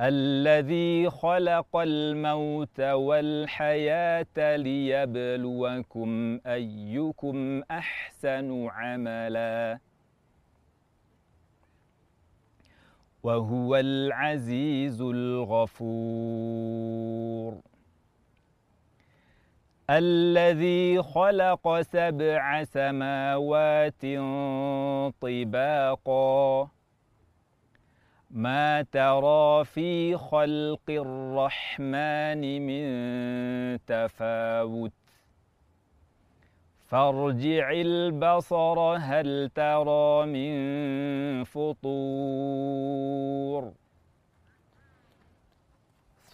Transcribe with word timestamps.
الذي 0.00 1.10
خلق 1.10 1.76
الموت 1.76 2.80
والحياة 2.80 4.56
ليبلوكم 4.56 6.40
أيكم 6.46 7.62
أحسن 7.70 8.68
عملا. 8.70 9.78
وهو 13.22 13.76
العزيز 13.76 15.00
الغفور. 15.02 16.66
الذي 19.90 21.02
خلق 21.02 21.80
سبع 21.80 22.64
سماوات 22.64 24.02
طباقا. 25.20 26.75
ما 28.36 28.82
ترى 28.82 29.64
في 29.64 30.16
خلق 30.16 30.90
الرحمن 30.90 32.66
من 32.66 33.78
تفاوت؟ 33.86 34.92
فارجع 36.88 37.70
البصر 37.70 38.78
هل 39.00 39.50
ترى 39.54 40.26
من 40.26 41.44
فطور؟ 41.44 41.86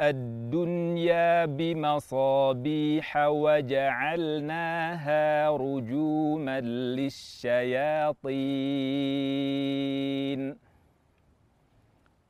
الدنيا 0.00 1.44
بمصابيح 1.44 3.16
وجعلناها 3.16 3.90
رجوما 5.50 6.60
للشياطين. 6.60 8.28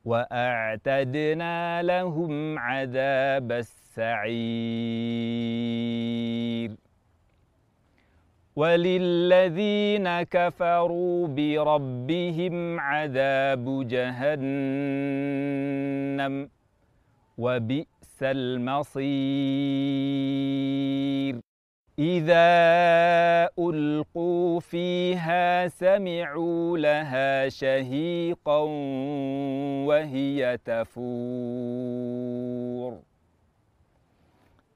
وأعتدنا 0.05 1.81
لهم 1.81 2.59
عذاب 2.59 3.51
السعير. 3.51 3.89
وللذين 8.59 10.07
كفروا 10.23 11.27
بربهم 11.27 12.79
عذاب 12.79 13.87
جهنم 13.87 14.49
وبئس 17.37 18.17
المصير. 18.21 18.99
إذا 21.99 23.49
ألقوا 23.59 24.59
فيها 24.59 25.67
سمعوا 25.67 26.77
لها 26.77 27.49
شهيقا 27.49 28.59
وهي 29.87 30.57
تفور. 30.65 30.99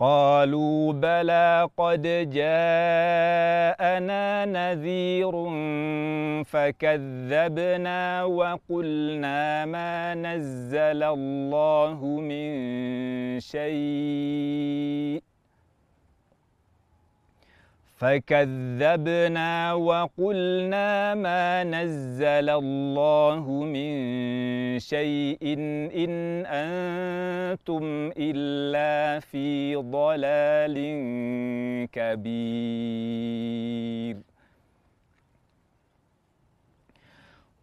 قالوا 0.00 0.92
بلى 0.92 1.68
قد 1.76 2.02
جاءنا 2.30 3.64
نذير 4.44 5.32
فكذبنا 6.44 8.24
وقلنا 8.24 9.64
ما 9.66 10.14
نزل 10.14 11.02
الله 11.02 12.04
من 12.04 13.40
شيء. 13.40 15.27
فكذبنا 17.98 19.72
وقلنا 19.72 21.14
ما 21.14 21.64
نزل 21.64 22.50
الله 22.50 23.64
من 23.64 24.78
شيء 24.78 25.38
ان 26.04 26.46
أنتم 26.46 28.12
الا 28.16 29.20
في 29.20 29.76
ضلال 29.76 30.76
كبير 31.92 33.38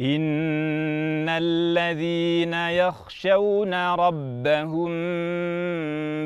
ان 0.00 1.28
الذين 1.28 2.54
يخشون 2.54 3.74
ربهم 3.94 4.90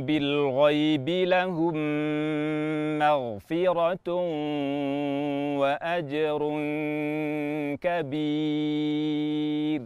بالغيب 0.06 1.08
لهم 1.08 1.74
مغفره 2.98 4.08
واجر 5.58 6.38
كبير 7.82 9.82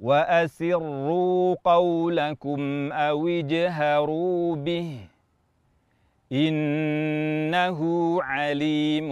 واسروا 0.00 1.56
قولكم 1.64 2.92
أو 2.92 3.28
اجهروا 3.28 4.56
به 4.56 5.15
إنه 6.32 7.78
عليم 8.22 9.08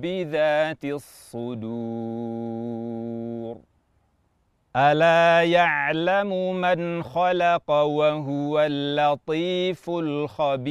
بذات 0.00 0.84
الصدور. 0.84 2.50
ألا 4.76 5.42
يعلم 5.42 6.60
من 6.60 7.02
خلق 7.02 7.70
وهو 7.70 8.60
اللطيف 8.60 9.90
الخبير. 9.90 10.70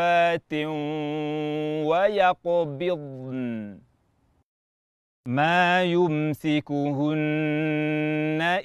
صافات 0.00 0.52
ويقبضن. 1.86 3.78
ما 5.28 5.82
يمسكهن 5.82 7.18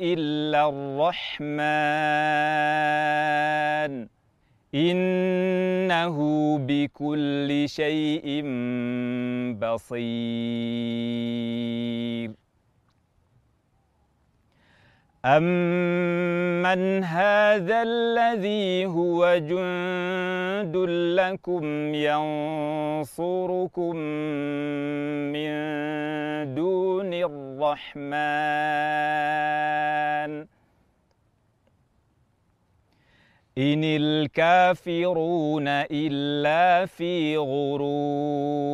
إلا 0.01 0.69
الرحمن. 0.69 1.55
إنه 4.75 6.17
بكل 6.57 7.65
شيء 7.69 8.43
بصير. 9.59 9.95
أمن 15.25 17.03
هذا 17.03 17.81
الذي 17.81 18.85
هو 18.85 19.37
جند 19.37 20.77
لكم 21.19 21.93
ينصركم 21.95 23.95
من 25.33 25.51
دون 26.55 27.13
الرحمن 27.13 28.05
إن 33.57 33.83
الكافرون 33.83 35.67
إلا 35.91 36.85
في 36.85 37.37
غرور 37.37 38.65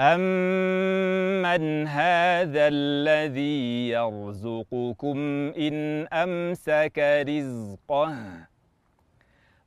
أمن 0.00 1.86
هذا 1.88 2.68
الذي 2.68 3.88
يرزقكم 3.88 5.18
إن 5.58 6.06
أمسك 6.12 7.24
رزقه 7.28 8.16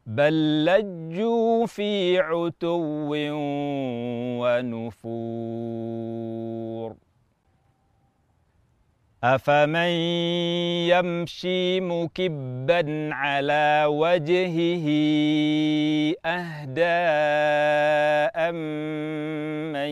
بل 0.06 0.66
لجوا 0.66 1.66
في 1.66 2.20
عتو 2.20 3.10
ونفور 5.10 6.96
أفمن 9.24 9.92
يمشي 10.88 11.82
مكبا 11.82 13.10
على 13.14 13.86
وجهه 13.88 14.88
أهدى 16.26 17.00
أمن 18.36 19.90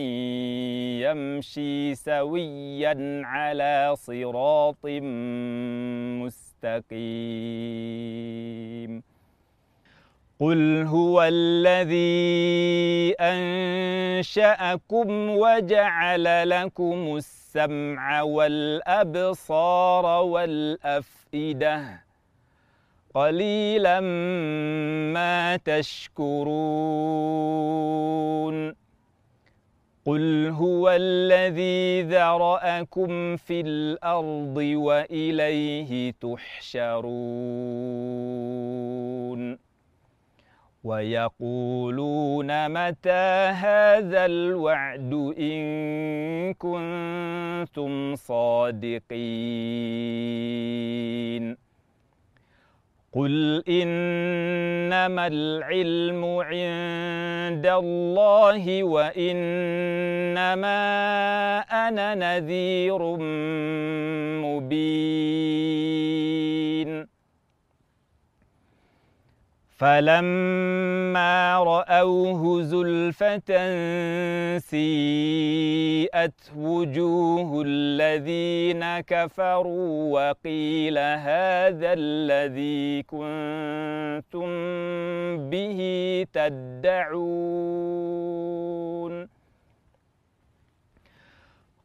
يمشي 1.04 1.94
سويا 1.94 3.22
على 3.24 3.94
صراط 3.96 4.86
مستقيم. 6.24 6.98
قل 10.40 10.82
هو 10.86 11.22
الذي 11.22 13.14
أنشأكم 13.20 15.08
وجعل 15.30 16.50
لكم 16.50 17.08
السمع 17.58 18.22
والأبصار 18.22 20.06
والأفئدة. 20.24 22.04
قليلا 23.14 24.00
ما 25.14 25.56
تشكرون. 25.56 26.48
قل 30.06 30.48
هو 30.48 30.90
الذي 30.90 32.02
ذرأكم 32.02 33.36
في 33.36 33.60
الأرض 33.60 34.56
وإليه 34.56 36.14
تحشرون. 36.20 37.18
ويقولون 40.88 42.50
متى 42.68 43.52
هذا 43.64 44.26
الوعد 44.26 45.12
إن 45.38 46.54
كنتم 46.54 48.14
صادقين؟ 48.14 49.08
قل 53.12 53.64
إنما 53.68 55.26
العلم 55.26 56.24
عند 56.24 57.66
الله 57.66 58.82
وإنما 58.82 59.58
أنا 61.60 62.14
نذير 62.14 63.16
مبين. 64.44 65.48
فلما 69.78 71.58
رأوه 71.62 72.62
زلفة 72.62 73.50
سيئت 74.58 76.40
وجوه 76.56 77.62
الذين 77.66 79.00
كفروا 79.00 80.12
وقيل 80.14 80.98
هذا 80.98 81.92
الذي 81.98 83.02
كنتم 83.02 84.48
به 85.50 85.80
تدعون 86.32 87.78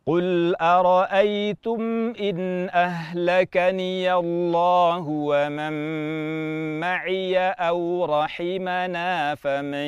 قل 0.05 0.55
أرأيتم 0.55 2.13
إن 2.19 2.69
أهلكني 2.69 4.13
الله 4.13 5.07
ومن 5.07 5.73
معي 6.79 7.37
أو 7.39 8.05
رحمنا 8.05 9.35
فمن 9.35 9.87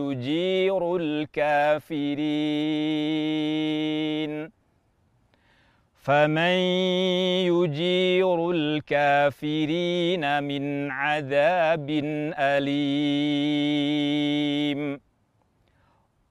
يجير 0.00 0.96
الكافرين؟ 0.96 2.18
فمن 5.94 6.58
يجير 7.52 8.50
الكافرين 8.50 10.42
من 10.42 10.90
عذاب 10.90 11.90
أليم؟ 12.38 13.68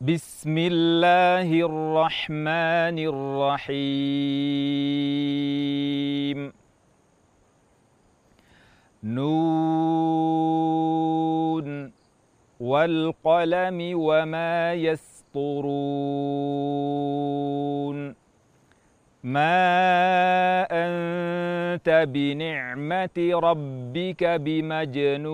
بسم 0.00 0.58
الله 0.58 1.48
الرحمن 1.60 2.96
الرحيم. 3.12 3.80
نون 9.04 9.60
والقلم 12.60 13.78
وما 13.94 14.74
يسطرون. 14.74 15.80
ما 19.24 20.66
انت 20.70 22.06
بنعمه 22.08 23.30
ربك 23.34 24.24
بمجنون 24.24 25.30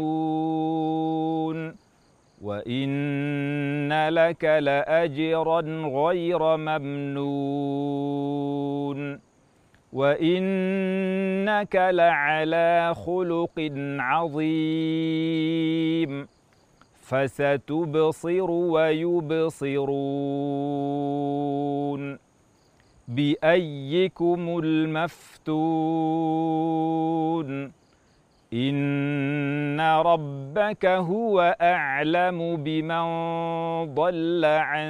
وان 2.43 4.09
لك 4.09 4.45
لاجرا 4.45 5.61
غير 5.87 6.57
ممنون 6.57 7.77
وانك 9.93 11.77
لعلى 11.77 12.95
خلق 13.07 13.71
عظيم 13.99 15.47
فستبصر 17.03 18.51
ويبصرون 18.51 19.87
بأيكم 23.09 24.61
المفتون. 24.65 26.27
إن 28.53 29.81
ربك 29.81 30.87
هو 30.87 31.57
أعلم 31.63 32.57
بمن 32.57 33.05
ضل 33.95 34.45
عن 34.45 34.89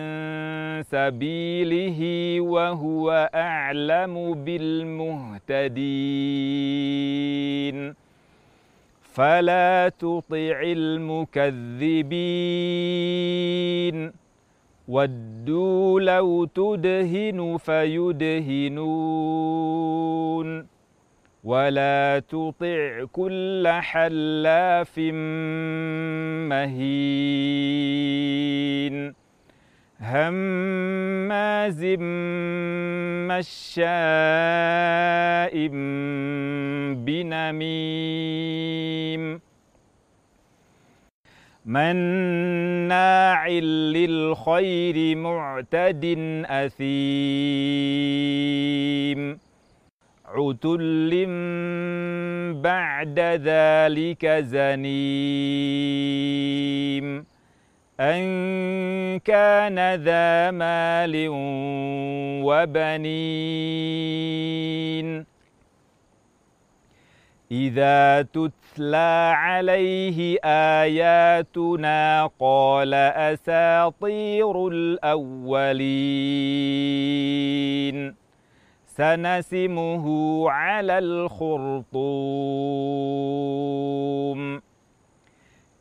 سبيله 0.91 2.01
وهو 2.41 3.31
أعلم 3.35 4.35
بالمهتدين. 4.35 5.67
فلا 9.03 9.89
تطع 9.99 10.61
المكذبين. 10.63 11.87
ودوا 14.89 16.01
لو 16.01 16.45
تدهن 16.45 17.57
فيدهنون 17.57 19.07
ولا 21.45 22.23
تطع 22.29 23.05
كل 23.13 23.69
حلاف 23.69 24.99
مهين 26.49 28.07
هماز 30.01 31.85
مشاء 33.31 33.67
بنميم 37.07 38.27
مناع 41.67 43.49
للخير 43.49 45.17
معتد 45.17 46.05
أثيم. 46.47 46.87
عتل 50.25 51.27
بعد 52.63 53.21
ذلك 53.21 54.27
زنيم. 54.27 54.87
أن 58.01 59.19
كان 59.19 59.95
ذا 59.95 60.51
مال 60.51 61.27
وبنين. 62.45 62.97
إذا 67.53 68.23
تتلى 68.23 69.33
عليه 69.37 70.39
آياتنا 70.83 72.31
قال 72.41 72.95
أساطير 72.95 74.69
الأولين. 74.69 75.87
سنسمه 78.87 80.07
على 80.51 80.99
الخرطوم. 80.99 81.87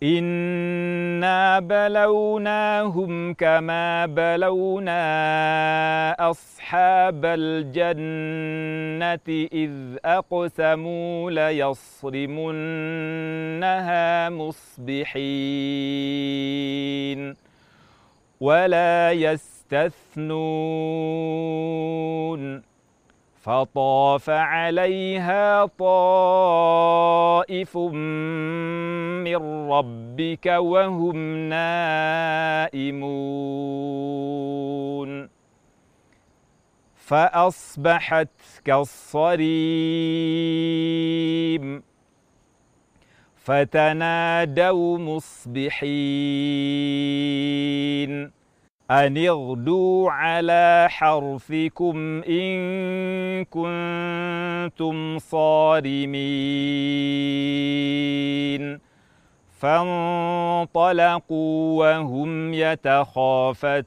انا 0.03 1.59
بلوناهم 1.59 3.33
كما 3.33 4.05
بلونا 4.05 4.95
اصحاب 6.31 7.25
الجنه 7.25 9.19
اذ 9.53 9.71
اقسموا 10.05 11.31
ليصرمنها 11.31 12.49
مصبحين 14.29 15.15
ولا 18.39 19.11
يستثنون 19.11 20.35
فطاف 23.45 24.29
عليها 24.29 25.65
طائف 25.65 27.77
من 27.77 29.35
ربك 29.71 30.45
وهم 30.45 31.49
نائمون. 31.49 32.85
فأصبحت 36.95 38.29
كالصريم. 38.65 39.45
فتنادوا 43.35 44.97
مصبحين. 44.97 45.85
أن 48.91 49.17
اغدوا 49.17 50.11
على 50.11 50.87
حرثكم 50.89 52.21
إن 52.29 53.45
كنتم 53.45 55.19
صارمين 55.19 56.15
فانطلقوا 59.59 60.69
وهم 61.79 62.53
يتخافتون 62.53 63.85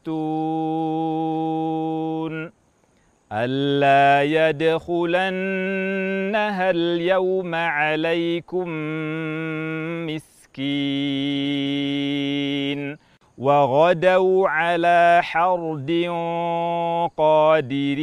ألا 3.33 4.23
يدخلنها 4.49 5.31
اليوم 6.71 7.55
عليكم 7.55 8.69
مسكين 10.07 11.39
وغدوا 13.39 14.49
على 14.49 15.21
حرد 15.23 15.91
قادرين. 17.17 17.99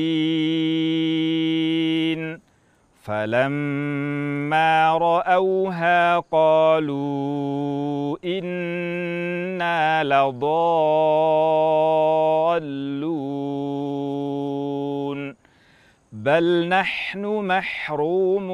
فلما 3.03 4.97
رأوها 4.97 6.19
قالوا 6.19 8.17
إنا 8.25 10.03
لضالون. 10.03 10.55
بل 16.13 16.69
نحن 16.69 17.25
محرومون. 17.25 18.45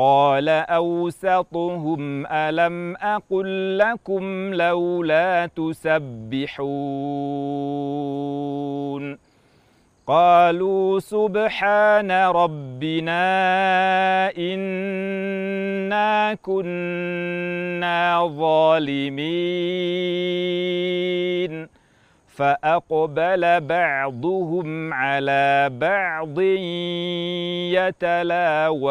قال 0.00 0.48
أوسطهم 0.48 2.26
ألم 2.26 2.96
أقل 2.96 3.78
لكم 3.78 4.54
لولا 4.54 5.46
تسبحون؟ 5.46 6.70
قالوا 10.06 11.00
سبحان 11.00 12.10
ربنا 12.10 13.20
إنا 14.38 16.34
كنا 16.34 18.26
ظالمين. 18.38 19.30
فأقبل 22.40 23.60
بعضهم 23.60 24.94
على 24.94 25.70
بعض 25.72 26.40
يتلاومون. 28.00 28.90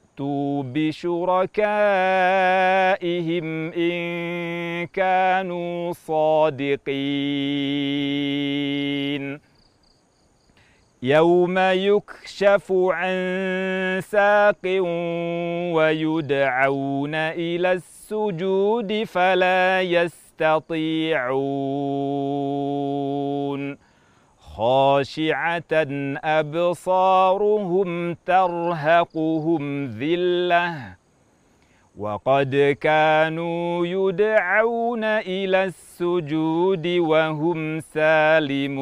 فأتوا 0.21 0.63
بشركائهم 0.65 1.47
إن 3.73 4.87
كانوا 4.87 5.93
صادقين. 5.93 6.81
يوم 11.03 11.57
يكشف 11.57 12.71
عن 12.71 13.99
ساق 14.03 14.65
ويدعون 15.73 17.15
إلى 17.15 17.71
السجود 17.71 19.03
فلا 19.03 19.81
يستطيعون. 19.81 21.31
خاشعة 24.61 25.73
أبصارهم 26.23 28.13
ترهقهم 28.13 29.85
ذلة. 29.85 30.95
وقد 31.97 32.77
كانوا 32.81 33.87
يدعون 33.87 35.03
إلى 35.03 35.63
السجود 35.63 36.87
وهم 36.87 37.79
سالمون. 37.79 38.81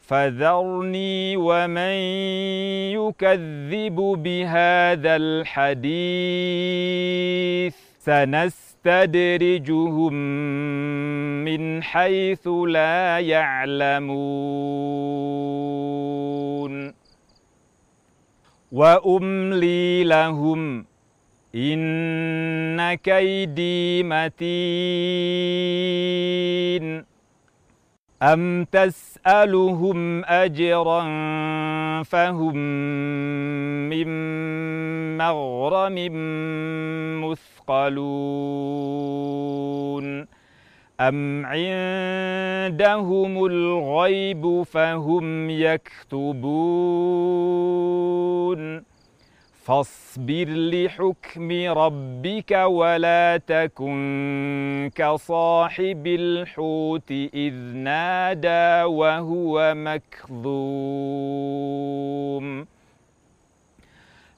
فذرني 0.00 1.36
ومن 1.36 1.94
يكذب 2.96 3.96
بهذا 3.96 5.16
الحديث. 5.16 5.90
سنس 7.98 8.69
نستدرجهم 8.86 10.12
من 11.44 11.82
حيث 11.82 12.48
لا 12.48 13.18
يعلمون. 13.18 14.10
وأملي 18.72 20.04
لهم 20.04 20.86
إن 21.54 22.94
كيدي 22.94 24.02
متين. 24.02 24.40
أم 28.22 28.64
تسألهم 28.64 30.24
أجرا 30.24 31.02
فهم 32.02 32.56
من 33.88 34.08
مغرم 35.16 35.94
مثقلون 37.24 37.49
يثقلون 38.90 40.26
أم 41.00 41.46
عندهم 41.46 43.46
الغيب 43.46 44.62
فهم 44.62 45.50
يكتبون 45.50 46.40
فاصبر 49.62 50.46
لحكم 50.48 51.52
ربك 51.68 52.50
ولا 52.50 53.40
تكن 53.46 54.90
كصاحب 54.94 56.06
الحوت 56.06 57.10
إذ 57.10 57.54
نادى 57.74 58.84
وهو 58.84 59.74
مكذوم 59.76 60.40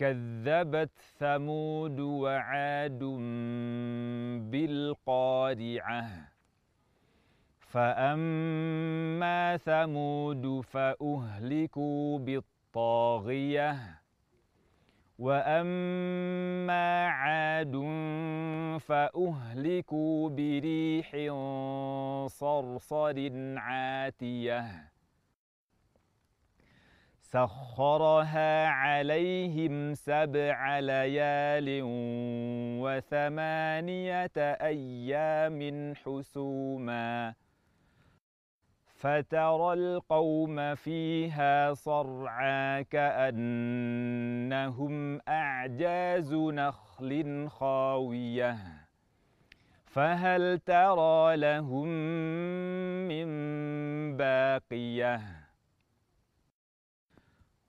كذبت 0.00 0.90
ثمود 1.18 2.00
وعاد 2.00 2.98
بالقارعة. 4.50 6.08
فأما 7.60 9.56
ثمود 9.56 10.60
فأهلكوا 10.60 12.18
بالطاغية. 12.18 14.00
وأما 15.18 17.08
عاد 17.08 17.72
فأهلكوا 18.80 20.28
بريح 20.28 21.10
صرصر 22.26 23.30
عاتية. 23.58 24.89
سخرها 27.32 28.66
عليهم 28.66 29.94
سبع 29.94 30.78
ليال 30.78 31.80
وثمانية 32.82 34.30
أيام 34.38 35.94
حسوما. 35.94 37.34
فترى 38.86 39.72
القوم 39.72 40.74
فيها 40.74 41.74
صرعا 41.74 42.82
كأنهم 42.82 44.00
أعجاز 45.28 46.34
نخل 46.34 47.48
خاوية. 47.48 48.56
فهل 49.86 50.58
ترى 50.58 51.36
لهم 51.36 51.88
من 53.08 53.30
باقية؟ 54.16 55.39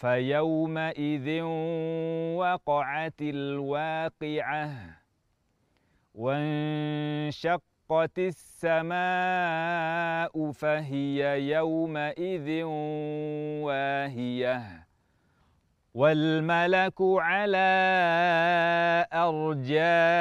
فيومئذ 0.00 1.28
وقعت 2.40 3.20
الواقعة 3.22 4.70
وانشقت 6.14 8.18
السماء 8.18 8.92
فهي 10.52 11.50
يومئذ 11.50 12.62
واهية 13.64 14.86
والملك 15.94 16.94
على 17.00 17.70
أرجائها 19.12 20.20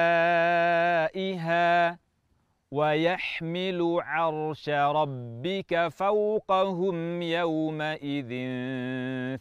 ويحمل 2.71 3.97
عرش 4.01 4.69
ربك 4.69 5.88
فوقهم 5.88 7.21
يومئذ 7.21 8.29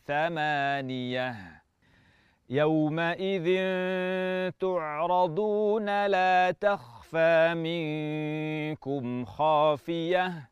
ثمانية. 0.06 1.34
يومئذ 2.50 3.46
تعرضون 4.60 6.06
لا 6.06 6.50
تخفى 6.50 7.54
منكم 7.54 9.24
خافية. 9.24 10.47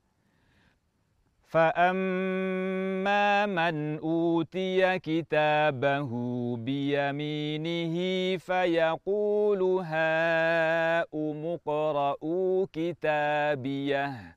فأما 1.56 3.46
من 3.46 3.98
أوتي 3.98 4.98
كتابه 4.98 6.10
بيمينه 6.56 7.96
فيقول 8.36 9.62
هاؤم 9.84 11.46
اقرءوا 11.46 12.66
كتابيه 12.72 14.36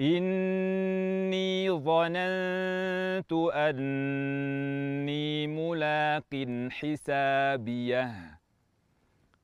إني 0.00 1.70
ظننت 1.70 3.32
أني 3.54 5.46
ملاق 5.46 6.46
حسابيه 6.70 8.14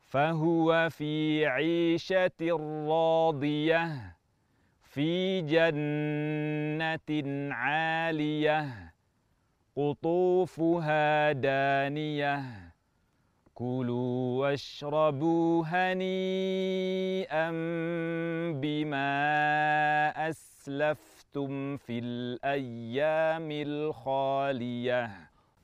فهو 0.04 0.88
في 0.90 1.46
عيشة 1.46 2.40
راضيه 2.88 4.15
في 4.96 5.40
جنة 5.40 7.08
عالية 7.54 8.92
قطوفها 9.76 11.32
دانية. 11.32 12.42
كلوا 13.54 14.40
واشربوا 14.40 15.64
هنيئا 15.66 17.50
بما 18.50 19.08
أسلفتم 20.28 21.76
في 21.76 21.98
الأيام 21.98 23.48
الخالية. 23.50 25.10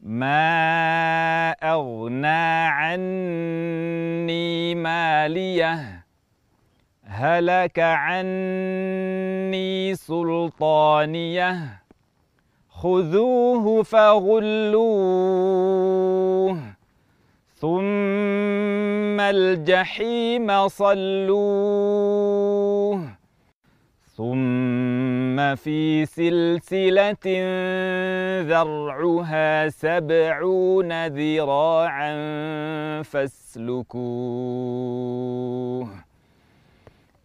ما 0.00 1.50
أغنى 1.50 2.66
عني 2.68 4.74
ماليه 4.74 6.04
هلك 7.04 7.78
عني 7.78 9.94
سلطانيه 9.94 11.82
خذوه 12.70 13.82
فغلوه 13.82 15.26
ثم 17.54 19.20
الجحيم 19.20 20.68
صلوه 20.68 22.36
ثم 24.16 24.95
في 25.54 26.06
سلسلة 26.06 27.26
ذرعها 28.42 29.68
سبعون 29.68 31.06
ذراعا 31.06 32.12
فاسلكوه 33.02 33.96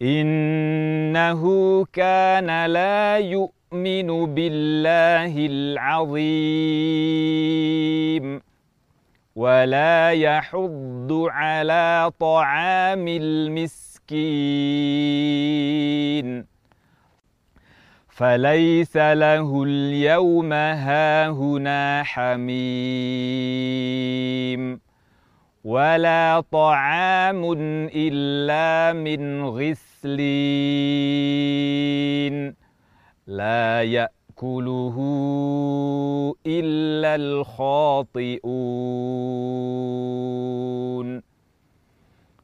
إنه 0.02 1.42
كان 1.92 2.66
لا 2.66 3.18
يؤمن 3.18 4.34
بالله 4.34 5.46
العظيم 5.46 6.82
ولا 9.36 10.10
يحض 10.10 11.12
على 11.30 12.10
طعام 12.20 13.08
المسكين 13.08 13.82
فليس 18.12 18.96
له 18.96 19.62
اليوم 19.66 20.52
هاهنا 20.52 22.02
حميم 22.02 22.52
ولا 25.64 26.44
طعام 26.52 27.52
إلا 27.94 28.92
من 28.92 29.44
غسلين 29.44 30.12
لا 33.26 33.82
يأكله 33.82 34.96
إلا 36.46 37.14
الخاطئون 37.14 38.42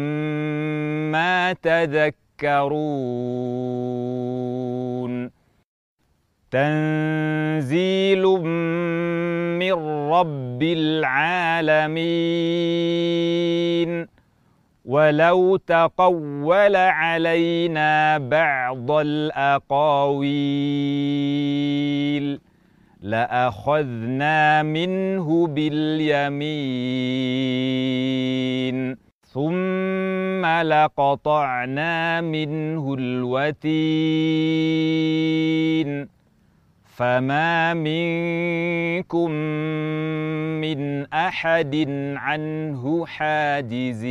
ما 1.15 1.53
تذكرون. 1.53 2.17
تنزيل 6.51 8.23
من 9.59 9.73
رب 10.11 10.63
العالمين. 10.63 11.77
ولو 14.87 15.55
تقول 15.57 16.75
علينا 16.75 18.17
بعض 18.17 18.91
الأقاويل 18.91 20.27
لأخذنا 23.01 24.63
منه 24.63 25.47
باليمين 25.47 26.37
ثم 29.33 30.45
لقطعنا 30.45 32.21
منه 32.21 32.93
الوتين 32.99 33.67
فما 36.97 37.73
منكم 37.73 39.31
من 40.61 41.05
احد 41.13 41.75
عنه 42.17 43.05
حاجزين 43.05 44.07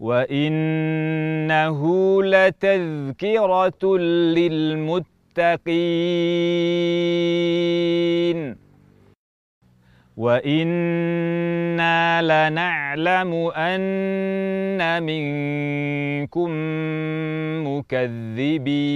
وانه 0.00 1.80
لتذكره 2.22 3.98
للمتقين 4.36 5.04
وأنا 10.16 11.92
لنعلم 12.22 13.34
ان 13.56 15.02
منكم 15.02 16.50
مكذبين 17.66 18.94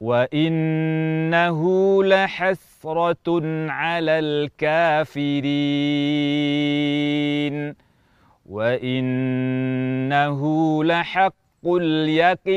وانه 0.00 1.60
لحسره 2.04 3.42
على 3.70 4.18
الكافرين 4.18 5.44
وانه 8.46 10.40
لحق 10.84 11.34
اليقين 11.66 12.54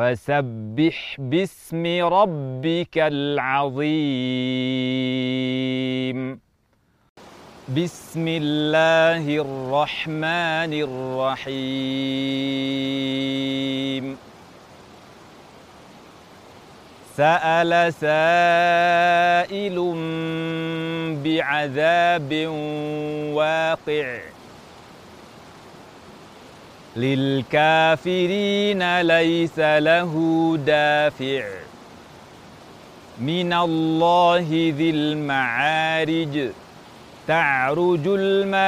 فسبح 0.00 1.16
باسم 1.18 1.84
ربك 2.04 2.98
العظيم. 2.98 3.90
بسم 7.76 8.28
الله 8.28 9.36
الرحمن 9.36 10.72
الرحيم. 10.88 11.76
سأل 17.16 17.92
سائل 17.92 19.76
بعذاب 21.24 22.46
واقع. 23.34 24.29
للكافرين 26.96 28.82
ليس 29.00 29.58
له 29.58 30.12
دافع. 30.66 31.44
من 33.20 33.52
الله 33.52 34.46
ذي 34.76 34.90
المعارج. 34.90 36.48
تعرج 37.28 38.00
الملائكة 38.06 38.60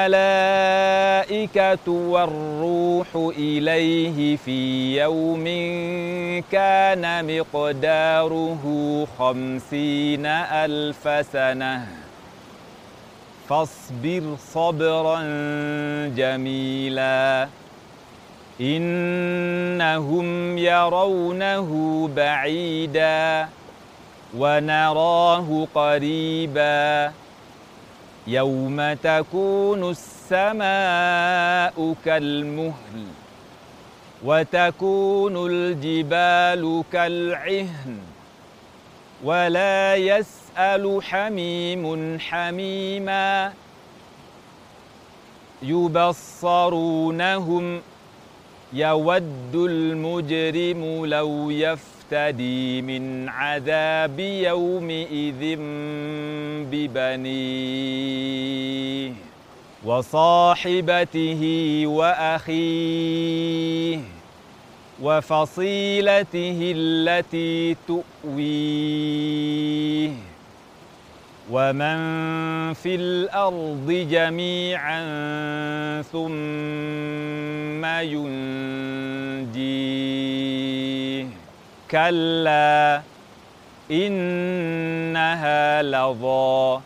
والروح 1.90 3.06
إليه 3.38 4.36
في 4.36 5.00
يوم 5.00 5.44
كان 6.52 7.38
مقداره 7.38 8.62
خمسين 9.18 10.26
ألف 10.26 11.26
سنة. 11.32 11.86
فاصبر 13.48 14.36
صبرا 14.54 15.22
جميلا. 16.16 17.48
إنهم 18.60 20.58
يرونه 20.58 21.70
بعيدا 22.16 23.48
ونراه 24.38 25.66
قريبا 25.74 27.12
يوم 28.26 28.92
تكون 28.92 29.90
السماء 29.90 31.94
كالمهل 32.04 33.04
وتكون 34.24 35.46
الجبال 35.50 36.84
كالعهن 36.92 37.98
ولا 39.24 39.96
يسأل 39.96 41.00
حميم 41.02 42.18
حميما 42.20 43.52
يبصرونهم 46.42 47.80
يود 48.74 49.54
المجرم 49.54 51.06
لو 51.06 51.50
يفتدي 51.50 52.82
من 52.82 53.28
عذاب 53.28 54.20
يومئذ 54.20 55.56
ببنيه 56.70 58.32
وصاحبته 59.84 61.42
وأخيه 61.86 63.32
وفصيلته 65.02 66.72
التي 66.76 67.76
تؤويه. 67.88 69.22
ومن 71.52 71.98
في 72.72 72.94
الأرض 72.94 74.06
جميعا 74.10 75.02
ثم 76.02 77.84
ينجيه 79.44 81.26
كلا 81.90 83.02
انها 83.90 85.82
لظى 85.82 86.80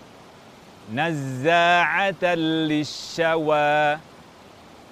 نزاعه 0.95 2.35
للشوى 2.35 3.99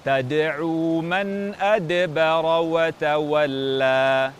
تدعو 0.05 1.01
من 1.01 1.53
ادبر 1.61 2.45
وتولى 2.45 4.31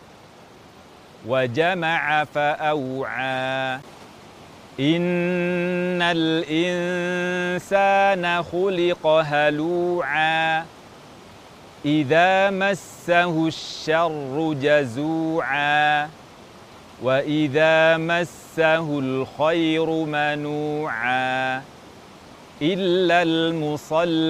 وجمع 1.27 2.23
فاوعى 2.23 3.79
ان 4.79 6.01
الانسان 7.21 7.63
خلق 8.43 9.07
هلوعا 9.07 10.65
اذا 11.85 12.49
مسه 12.49 13.47
الشر 13.47 14.55
جزوعا 14.61 16.09
واذا 17.03 17.97
مسه 17.97 18.99
الخير 18.99 19.89
منوعا 19.89 21.61
إلا 22.61 23.21
المصلين 23.23 24.25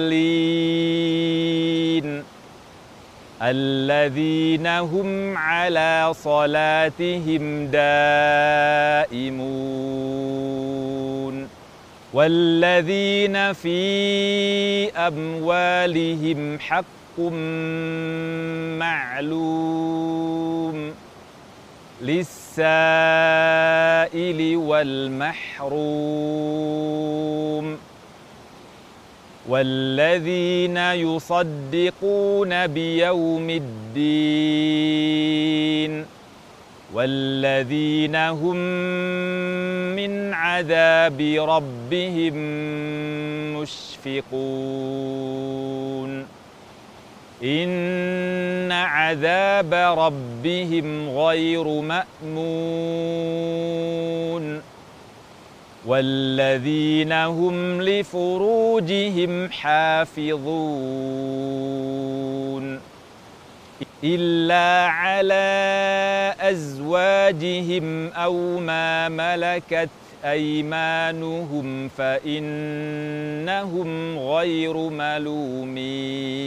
الذين 3.42 4.66
هم 4.66 5.38
على 5.38 6.12
صلاتهم 6.14 7.66
دائمون 7.66 9.36
والذين 12.12 13.52
في 13.52 14.90
أموالهم 14.90 16.58
حق 16.60 17.18
معلوم 18.78 20.94
للسائل 22.02 22.36
والمحروم 24.56 25.76
والذين 29.48 30.76
يصدقون 30.76 32.66
بيوم 32.66 33.50
الدين 33.50 34.46
والذين 36.94 38.16
هم 38.16 38.56
من 39.96 40.32
عذاب 40.34 41.20
ربهم 41.48 42.34
مشفقون. 43.60 45.26
إن 47.44 48.72
عذاب 48.72 49.74
ربهم 49.98 51.10
غير 51.10 51.64
مأمون. 51.64 52.36
والذين 55.86 57.12
هم 57.12 57.82
لفروجهم 57.82 59.50
حافظون 59.50 60.46
إلا 64.04 64.86
على 64.86 66.34
أزواجهم 66.40 68.08
أو 68.08 68.58
ما 68.58 69.08
ملكت 69.08 69.88
أيمانهم 70.24 71.88
فإنهم 71.88 73.08
غير 74.18 74.76
ملومين 74.76 76.46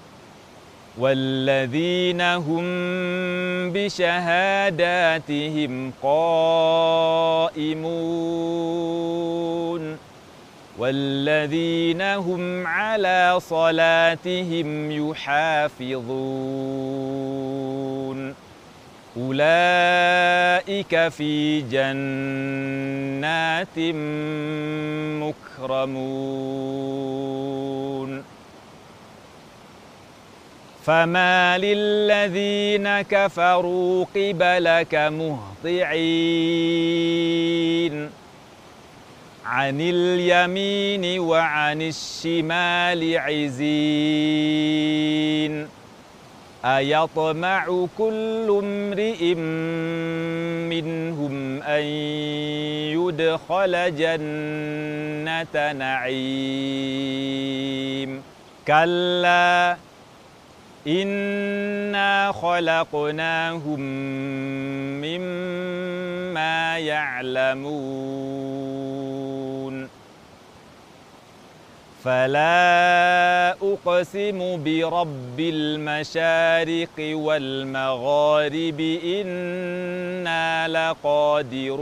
والذين 0.97 2.21
هم 2.21 2.63
بشهاداتهم 3.73 5.11
قائمون 6.03 7.61
والذين 10.77 12.01
هم 12.01 12.67
على 12.67 13.37
صلاتهم 13.39 14.91
يحافظون 14.91 16.01
أولئك 19.17 21.07
في 21.07 21.61
جنات 21.61 22.99
مكرمون 25.61 26.71
فما 30.85 31.57
للذين 31.57 33.01
كفروا 33.01 34.05
قبلك 34.15 34.95
مهطعين. 34.95 35.41
عن 39.45 39.81
اليمين 39.81 41.19
وعن 41.19 41.81
الشمال 41.81 43.17
عزين. 43.17 44.61
أيطمع 46.65 47.85
كل 47.97 48.59
امرئ 48.63 49.35
منهم 50.69 51.61
أن 51.61 51.83
يدخل 52.97 53.95
جنة 53.95 55.71
نعيم. 55.71 56.11
كلا 58.67 59.77
إنا 60.87 62.31
خلقناهم 62.31 63.79
مما 65.01 66.79
يعلمون 66.79 68.31
فلا 72.03 73.51
أقسم 73.51 74.63
برب 74.63 75.39
المشارق 75.39 76.89
والمغارب 76.99 78.79
إنا 79.03 80.67
لقادرون 80.67 81.81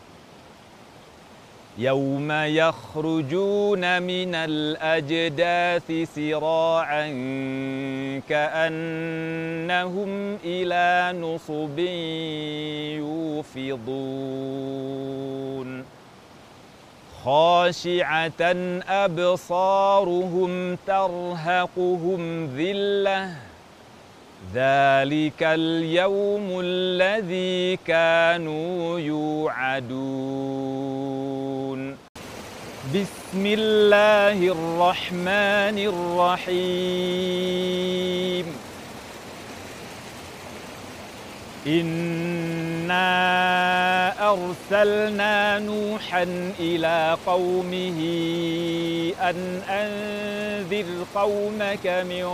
يوم 1.81 2.31
يخرجون 2.31 4.01
من 4.01 4.35
الأجداث 4.35 5.91
سراعا 6.15 7.07
كأنهم 8.29 10.09
إلى 10.45 11.19
نصب 11.19 11.79
يوفضون. 13.69 14.41
خاشعة 17.23 18.41
أبصارهم 18.89 20.75
ترهقهم 20.87 22.45
ذلة 22.57 23.50
ذلك 24.53 25.43
اليوم 25.43 26.59
الذي 26.63 27.79
كانوا 27.87 28.99
يوعدون. 28.99 30.11
بسم 32.95 33.45
الله 33.45 34.47
الرحمن 34.51 35.77
الرحيم. 36.47 37.01
إنا 41.67 43.01
أرسلنا 44.31 45.59
نوحا 45.59 46.51
إلى 46.59 47.17
قومه 47.25 47.99
أن 49.21 49.61
أنذر 49.69 51.05
قومك 51.15 51.87
من 51.87 52.25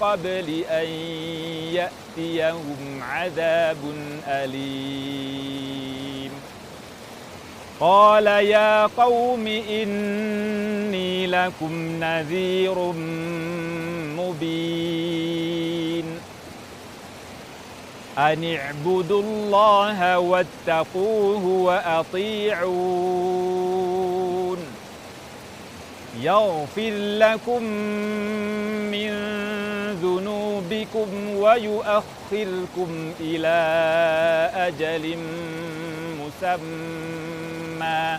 قبل 0.00 0.64
أن 0.70 0.88
يأتيهم 1.74 3.02
عذاب 3.02 3.76
أليم 4.28 5.98
قال 7.80 8.26
يا 8.26 8.86
قوم 8.86 9.46
إني 9.46 11.26
لكم 11.26 12.02
نذير 12.04 12.92
مبين 14.18 15.87
أن 18.18 18.54
اعبدوا 18.56 19.22
الله 19.22 20.18
واتقوه 20.18 21.44
وأطيعون 21.46 22.98
يغفر 26.22 26.90
لكم 27.18 27.62
من 28.90 29.10
ذنوبكم 30.02 31.08
ويؤخركم 31.36 33.12
إلى 33.20 33.58
أجل 34.54 35.18
مسمى 36.20 38.18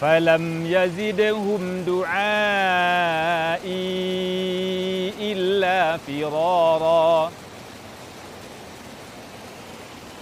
فلم 0.00 0.66
يزدهم 0.66 1.84
دعائي 1.86 2.20
إلا 5.20 5.96
فرارا. 5.96 7.30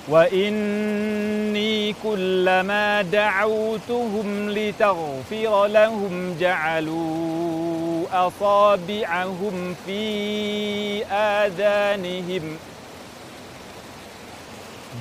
وإني 0.08 1.94
كلما 2.04 3.02
دعوتهم 3.02 4.50
لتغفر 4.50 5.66
لهم 5.66 6.36
جعلوا 6.40 8.04
أصابعهم 8.12 9.74
في 9.86 11.04
آذانهم 11.04 12.56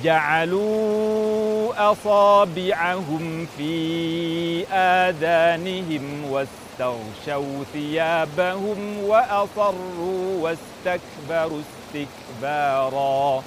جعلوا 0.04 1.92
أصابعهم 1.92 3.46
في 3.56 4.66
آذانهم 4.72 6.24
واستغشوا 6.30 7.64
ثيابهم 7.72 8.98
وأصروا 9.04 10.40
واستكبروا 10.40 11.60
استكبارا. 11.94 13.42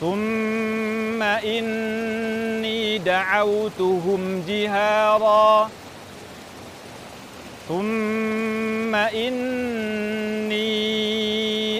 ثم 0.00 1.22
إني 1.22 2.98
دعوتهم 2.98 4.44
جهارا. 4.48 5.70
ثم 7.68 8.94
إني 8.94 10.56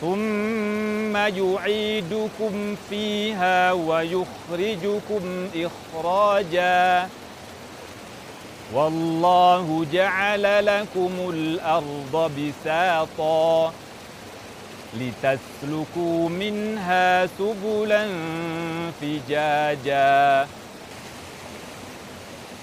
ثم 0.00 1.16
يعيدكم 1.16 2.76
فيها 2.90 3.72
ويخرجكم 3.72 5.48
إخراجا. 5.56 7.08
والله 8.74 9.86
جعل 9.92 10.66
لكم 10.66 11.12
الأرض 11.30 12.30
بساطا 12.38 13.72
لتسلكوا 15.00 16.28
منها 16.28 17.26
سبلا 17.26 18.08
فجاجا. 19.00 20.46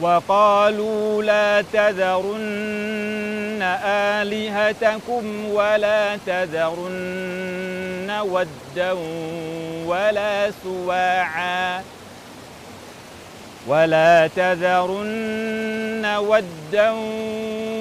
وقالوا 0.00 1.22
لا 1.22 1.64
تذرن 1.72 3.62
آلهتكم 3.84 5.44
ولا 5.50 6.16
تذرن 6.26 8.10
ودا 8.10 8.92
ولا 9.86 10.50
سواعا. 10.64 11.82
ولا 13.66 14.26
تذرن 14.36 16.06
ودا 16.16 16.90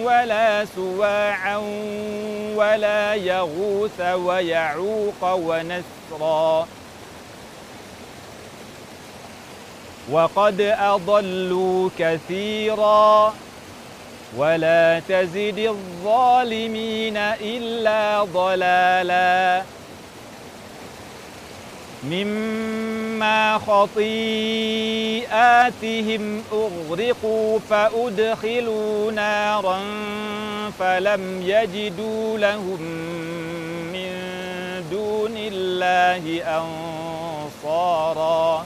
ولا 0.04 0.66
سواعا 0.76 1.58
ولا 2.56 3.14
يغوث 3.14 4.02
ويعوق 4.02 5.24
ونسرا. 5.24 6.68
وقد 10.12 10.62
أضلوا 10.62 11.90
كثيرا 12.00 13.34
ولا 14.38 15.02
تزد 15.10 15.60
الظالمين 15.60 17.18
إلا 17.42 18.24
ضلالا 18.24 19.64
مما 22.04 23.58
خطيئاتهم 23.58 24.04
أغرقوا 26.54 27.60
فأدخلوا 27.70 29.12
نارا 29.12 29.80
فلم 30.80 31.42
يجدوا 31.46 32.38
لهم 32.38 32.82
من 33.94 34.12
دون 34.92 35.34
الله 35.38 36.44
أنصاراً 37.64 38.66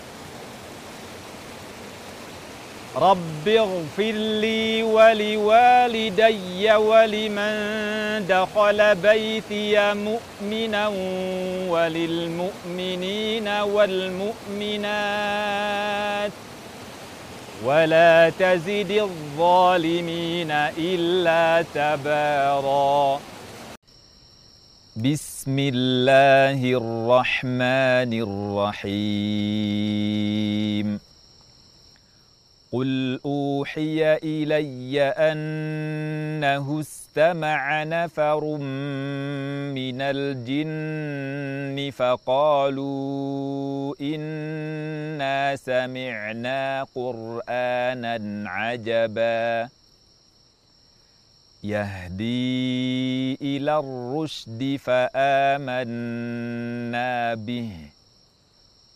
رب 2.95 3.47
اغفر 3.47 4.11
لي 4.11 4.83
ولوالدي 4.83 6.73
ولمن 6.73 8.27
دخل 8.27 8.95
بيتي 8.95 9.93
مؤمنا 9.93 10.87
وللمؤمنين 11.69 13.47
والمؤمنات. 13.47 14.91
ولا 17.63 18.31
تزد 18.39 18.91
الظالمين 18.91 20.51
إلا 20.77 21.65
تبارا. 21.73 23.19
بسم 24.95 25.59
الله 25.59 26.63
الرحمن 26.63 28.13
الرحيم. 28.83 31.10
قل 32.71 33.19
أوحي 33.25 34.15
إلي 34.23 35.01
أنه 35.01 36.79
استمع 36.79 37.83
نفر 37.83 38.57
من 39.75 40.01
الجن 40.01 41.91
فقالوا 41.91 43.95
إنا 44.01 45.55
سمعنا 45.55 46.83
قرآنا 46.95 48.49
عجبا 48.49 49.69
يهدي 51.63 53.35
إلى 53.41 53.79
الرشد 53.79 54.79
فآمنا 54.83 56.25
به 57.35 57.71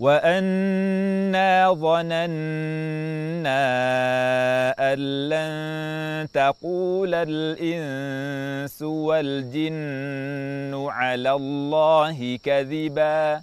وأنا 0.00 1.72
ظننا 1.72 3.60
أن 4.92 4.98
لن 5.28 6.28
تقول 6.32 7.14
الإنس 7.14 8.82
والجن 8.82 10.86
على 10.88 11.32
الله 11.32 12.38
كذبا 12.42 13.42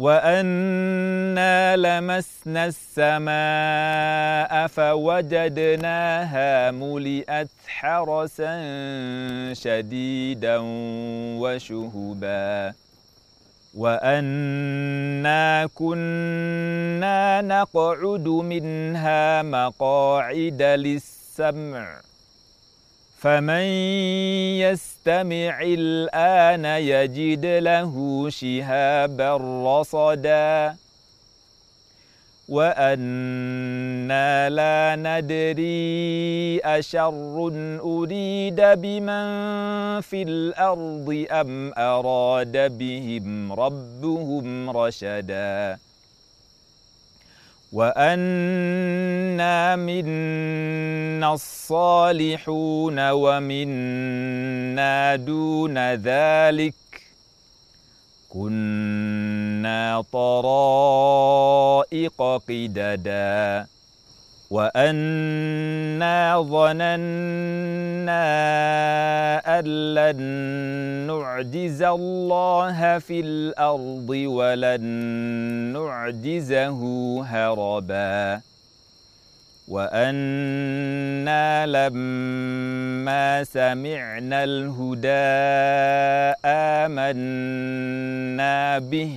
وأنا 0.00 1.76
لمسنا 1.76 2.72
السماء 2.72 4.66
فوجدناها 4.66 6.70
ملئت 6.70 7.50
حرسا 7.66 8.54
شديدا 9.54 10.58
وشهبا 11.40 12.72
وأنا 13.74 15.68
كنا 15.74 17.42
نقعد 17.42 18.28
منها 18.28 19.42
مقاعد 19.42 20.62
للسمع 20.62 22.00
فمن 23.20 23.64
يستمع 24.64 25.60
الآن 25.62 26.64
يجد 26.64 27.46
له 27.46 28.26
شهابا 28.30 29.36
رصدا 29.66 30.76
وأنا 32.48 34.48
لا 34.48 34.96
ندري 34.96 36.60
أشر 36.64 37.36
أريد 37.84 38.60
بمن 38.60 39.24
في 40.00 40.22
الأرض 40.22 41.26
أم 41.30 41.72
أراد 41.76 42.78
بهم 42.78 43.52
ربهم 43.52 44.70
رشداً 44.70 45.78
وأنا 47.72 49.56
منا 49.76 51.34
الصالحون 51.34 53.10
ومنا 53.10 54.36
دون 55.16 55.94
ذلك 55.94 56.74
كنا 58.28 60.04
طرائق 60.12 61.42
قددا 62.48 63.66
وأنا 64.50 66.42
ظننا 66.42 68.26
أن 69.58 69.94
لن 69.94 70.20
نعجز 71.06 71.82
الله 71.82 72.98
في 72.98 73.20
الأرض 73.20 74.10
ولن 74.10 74.80
نعجزه 75.72 76.80
هربا 77.24 78.40
وأنا 79.68 81.66
لما 81.66 83.44
سمعنا 83.44 84.44
الهدى 84.44 85.30
آمنا 86.90 88.78
به 88.78 89.16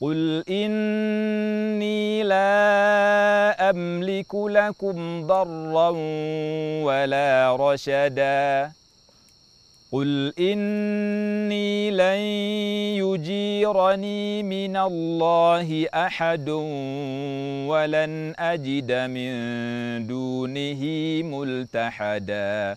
قل 0.00 0.44
إني 0.48 2.22
لا 2.22 3.70
أملك 3.70 4.34
لكم 4.34 5.26
ضرا 5.26 5.88
ولا 6.84 7.56
رشدا. 7.60 8.72
قل 9.92 10.32
إني 10.38 11.90
لن 11.90 12.20
يجيرني 13.00 14.42
من 14.42 14.76
الله 14.76 15.86
أحد 15.94 16.48
ولن 17.68 18.34
أجد 18.38 18.92
من 18.92 19.32
دونه 20.06 20.82
ملتحدا. 21.24 22.76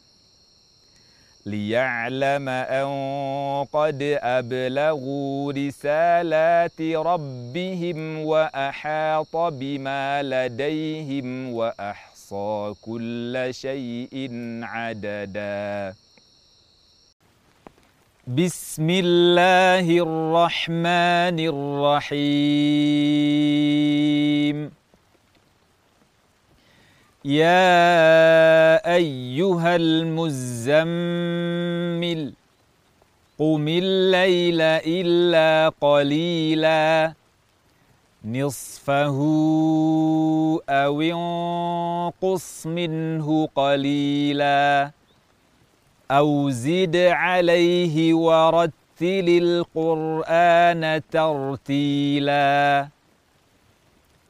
ليعلم 1.45 2.49
أن 2.49 2.87
قد 3.73 4.17
أبلغوا 4.21 5.53
رسالات 5.53 6.81
ربهم 6.81 8.19
وأحاط 8.25 9.35
بما 9.35 10.23
لديهم 10.23 11.53
وأحصى 11.53 12.73
كل 12.81 13.47
شيء 13.51 14.29
عددا. 14.63 15.95
بسم 18.27 18.89
الله 18.89 19.85
الرحمن 19.97 21.39
الرحيم. 21.53 22.61
يا 27.25 28.95
أيها 28.95 29.75
المزمل 29.75 30.73
قم 33.39 33.67
الليل 33.67 34.61
إلا 34.61 35.73
قليلا. 35.81 37.13
نصفه 38.25 39.17
أو 40.69 41.01
انقص 41.01 42.67
منه 42.67 43.49
قليلا. 43.55 44.91
أو 46.11 46.49
زد 46.49 46.95
عليه 46.95 48.13
ورتل 48.13 49.63
القرآن 49.75 51.01
ترتيلا. 51.11 52.87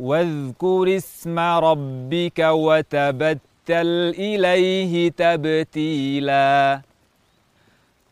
واذكر 0.00 0.96
اسم 0.96 1.38
ربك 1.38 2.38
وتبتل 2.38 4.14
إليه 4.18 5.10
تبتيلا. 5.10 6.80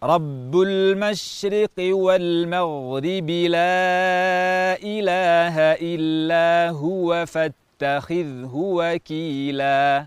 رب 0.02 0.60
المشرق 0.60 1.76
والمغرب 1.78 3.30
لا 3.30 4.76
إله 4.82 5.56
إلا 5.80 6.70
هو 6.70 7.26
فاتخذه 7.26 8.50
وكيلا. 8.54 10.06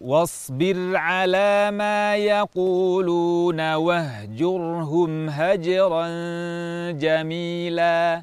واصبر 0.00 0.96
على 0.96 1.70
ما 1.70 2.16
يقولون 2.16 3.74
واهجرهم 3.74 5.28
هجرا 5.28 6.06
جميلا. 6.90 8.22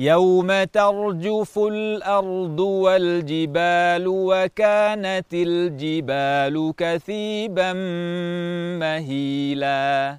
يوم 0.00 0.64
ترجف 0.64 1.58
الأرض 1.58 2.60
والجبال 2.60 4.04
وكانت 4.06 5.34
الجبال 5.34 6.72
كثيبا 6.76 7.72
مهيلا 8.78 10.18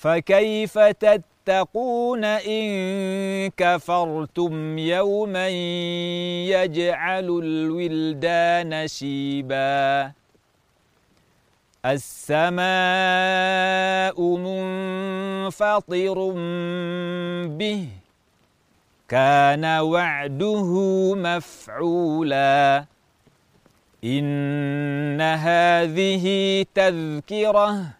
فكيف 0.00 0.78
تتقون 0.78 2.24
إن 2.24 3.50
كفرتم 3.56 4.78
يوما 4.78 5.48
يجعل 6.48 7.40
الولدان 7.44 8.88
شيبا؟ 8.88 10.12
السماء 11.86 12.56
منفطر 14.36 16.32
به 17.46 17.88
كان 19.08 19.64
وعده 19.64 20.72
مفعولا. 21.14 22.84
إن 24.04 25.20
هذه 25.20 26.26
تذكرة 26.74 27.99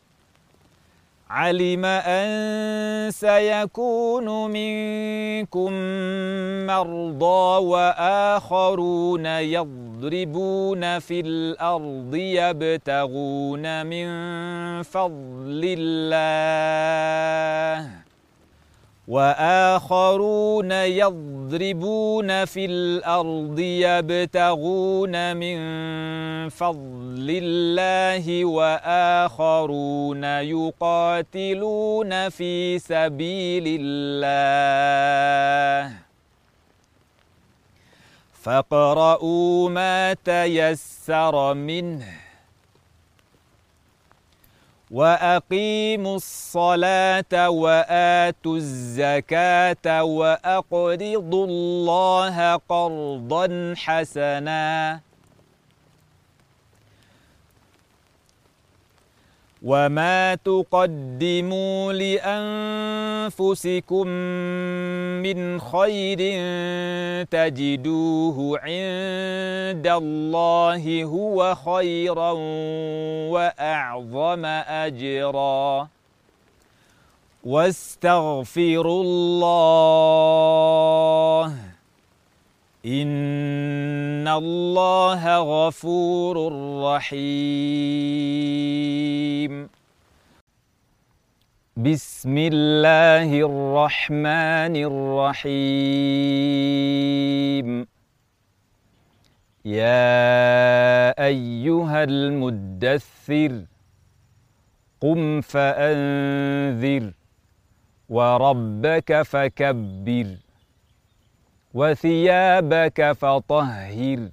علم 1.31 1.85
أن 1.85 3.11
سيكون 3.11 4.51
منكم 4.51 5.71
مرضى 6.67 7.65
وآخرون 7.65 9.25
يضربون 9.25 10.99
في 10.99 11.19
الأرض 11.19 12.15
يبتغون 12.15 13.85
من 13.85 14.07
فضل 14.83 15.61
الله. 15.79 16.91
وآخرون 19.07 20.71
يضربون 20.71 22.45
في 22.45 22.65
الأرض 22.65 23.59
يبتغون 23.59 25.37
من 25.37 25.57
فضل 26.49 27.39
الله 27.43 28.45
وآخرون 28.45 30.23
يقاتلون 30.23 32.29
في 32.29 32.79
سبيل 32.79 33.63
الله. 33.81 35.95
فاقرؤوا 38.43 39.69
ما 39.69 40.13
تيسر 40.13 41.53
منه. 41.53 42.30
وأقيموا 44.91 46.15
الصلاة 46.15 47.49
وآتوا 47.49 48.55
الزكاة 48.57 50.03
وأقرضوا 50.03 51.45
الله 51.47 52.55
قرضا 52.55 53.73
حسنا. 53.77 54.99
وما 59.61 60.35
تقدموا 60.35 61.93
لانفسكم 63.29 64.07
من 65.21 65.59
خير 65.59 66.17
تجدوه 67.25 68.59
عند 68.59 69.87
الله 69.87 71.03
هو 71.03 71.55
خيرا 71.55 72.31
واعظم 73.31 74.45
اجرا 74.85 75.87
واستغفروا 77.43 79.03
الله 79.03 80.11
ان 82.85 84.27
الله 84.27 85.37
غفور 85.37 86.35
رحيم. 86.83 87.21
بسم 91.77 92.37
الله 92.37 93.39
الرحمن 93.39 94.75
الرحيم. 94.75 95.47
يا 99.65 101.25
ايها 101.25 102.03
المدثر 102.03 103.65
قم 105.01 105.41
فانذر 105.41 107.13
وربك 108.09 109.21
فكبر. 109.21 110.37
وثيابك 111.73 113.11
فطهر 113.11 114.29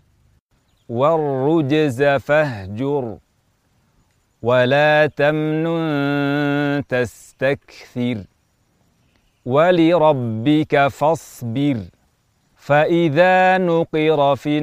والرجز 0.89 2.03
فاهجر 2.03 3.19
ولا 4.43 5.07
تمنن 5.07 6.83
تستكثر 6.89 8.25
ولربك 9.47 10.87
فاصبر 10.89 11.77
فإذا 12.57 13.59
نقر 13.59 14.37
في 14.37 14.59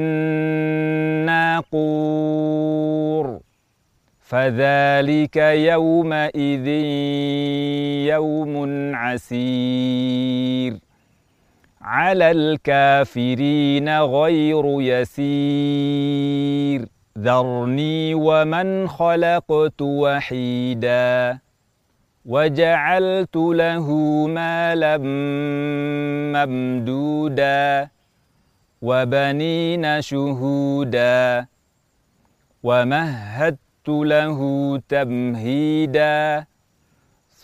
الناقور 1.16 3.40
فذلك 4.20 5.38
يومئذ 5.72 6.68
يوم 8.14 8.54
عسير. 8.96 10.85
على 11.86 12.32
الكافرين 12.32 14.00
غير 14.00 14.82
يسير. 14.82 16.36
ذرني 17.18 18.14
ومن 18.16 18.88
خلقت 18.88 19.82
وحيدا 19.82 21.40
وجعلت 22.26 23.36
له 23.36 23.88
مالا 24.28 24.98
ممدودا 26.36 27.90
وبنين 28.82 30.02
شهودا 30.02 31.46
ومهدت 32.64 33.88
له 33.90 34.40
تمهيدا 34.90 36.46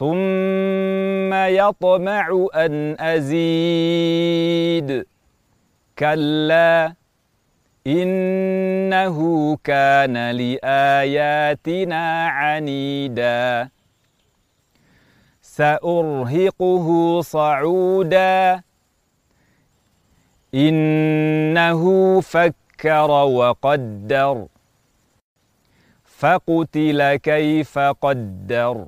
ثم 0.02 1.34
يطمع 1.34 2.48
أن 2.56 2.96
أزيد. 3.00 4.90
كلا 6.00 6.94
إنه 7.88 9.18
كان 9.64 10.32
لآياتنا 10.32 12.28
عنيدا. 12.28 13.70
سأرهقه 15.42 17.22
صعودا. 17.22 18.62
فكر 20.54 22.22
فكر 22.22 23.12
وقدر. 23.12 24.46
فقتل 26.06 27.16
كيف 27.16 27.80
قدر. 27.80 28.86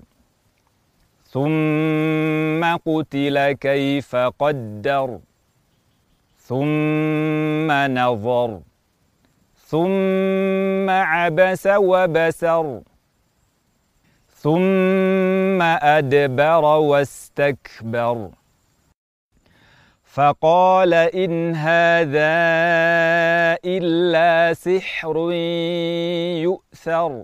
ثم 1.34 2.62
قتل 2.86 3.52
كيف 3.52 4.16
قدر 4.16 5.20
ثم 6.38 7.72
نظر 7.72 8.60
ثم 9.58 10.90
عبس 10.90 11.68
وبسر 11.68 12.82
ثم 14.30 15.62
أدبر 15.62 16.66
واستكبر. 16.66 18.30
فقال 20.04 20.94
إن 20.94 21.56
هذا 21.56 22.36
إلا 23.66 24.54
سحر 24.54 25.32
يؤثر. 26.46 27.24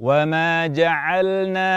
وما 0.00 0.66
جعلنا 0.66 1.72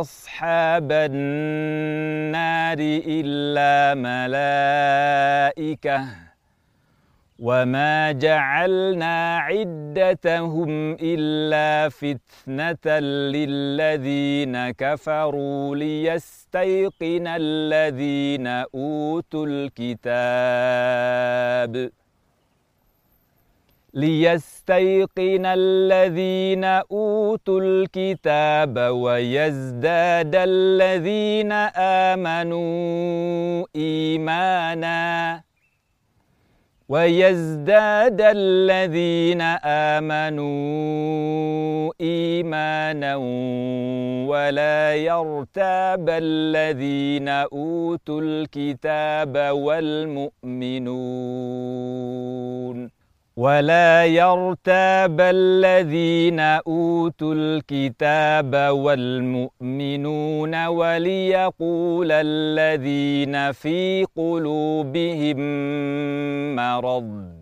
أصحاب 0.00 0.92
النار 0.92 2.78
إلا 3.06 3.94
ملائكة 5.58 6.04
وما 7.38 8.12
جعلنا 8.12 9.38
عدتهم 9.38 10.96
إلا 11.02 11.88
فتنة 11.88 12.98
للذين 13.34 14.70
كفروا 14.70 15.76
ليستيقن 15.76 17.26
الذين 17.26 18.46
أوتوا 18.46 19.46
الكتاب 19.46 20.42
ليستيقن 23.94 25.46
الذين 25.46 26.64
أوتوا 26.64 27.60
الكتاب 27.60 28.78
ويزداد 28.78 30.34
الذين 30.34 31.52
آمنوا 32.12 33.66
إيمانا. 33.76 35.42
ويزداد 36.88 38.20
الذين 38.20 39.40
آمنوا 40.00 40.42
إيمانا 42.00 43.16
ولا 44.26 44.96
يرتاب 44.96 46.08
الذين 46.08 47.28
أوتوا 47.28 48.20
الكتاب 48.20 49.36
والمؤمنون. 49.52 50.22
ولا 53.36 54.06
يرتاب 54.06 55.20
الذين 55.20 56.40
اوتوا 56.40 57.34
الكتاب 57.34 58.54
والمؤمنون 58.72 60.66
وليقول 60.66 62.08
الذين 62.12 63.52
في 63.52 64.06
قلوبهم 64.16 65.36
مرض 66.56 67.41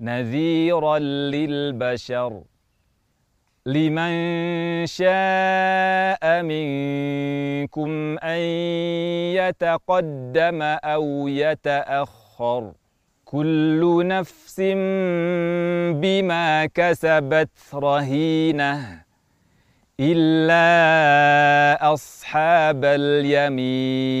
نذيرا 0.00 0.98
للبشر 0.98 2.42
لمن 3.66 4.12
شاء 4.86 6.42
منكم 6.42 8.18
أن 8.18 8.40
يتقدم 9.36 10.62
أو 10.62 11.28
يتأخر 11.28 12.72
كل 13.24 14.06
نفس 14.06 14.60
بما 16.00 16.66
كسبت 16.66 17.50
رهينة 17.74 19.02
إلا 20.00 20.64
أصحاب 21.94 22.84
اليمين. 22.84 24.20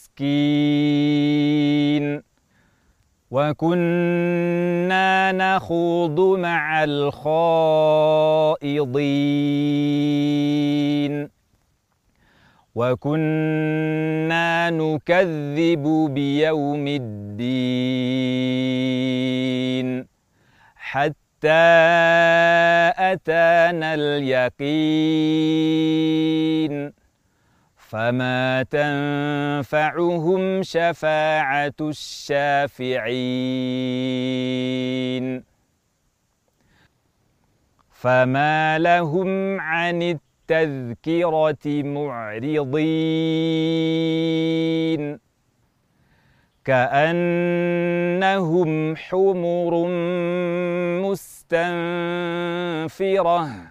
مسكين 0.19 2.03
وكنا 3.31 5.31
نخوض 5.31 6.19
مع 6.39 6.83
الخائضين. 6.83 7.21
وكنا 12.75 14.69
نكذب 14.69 15.83
بيوم 16.13 16.87
الدين. 16.87 17.51
حتى 20.75 21.15
أتانا 22.97 23.93
اليقين. 23.93 24.61
فما 27.91 28.63
تنفعهم 28.63 30.63
شفاعة 30.63 31.73
الشافعين 31.81 33.03
فما 37.91 38.79
لهم 38.79 39.59
عن 39.59 40.01
التذكرة 40.01 41.83
معرضين 41.83 42.71
كأنهم 46.65 47.65
حمر 48.95 49.87
مستنفره 51.11 53.70